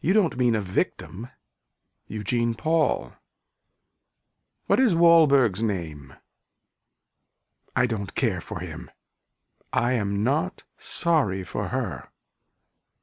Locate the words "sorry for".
10.78-11.68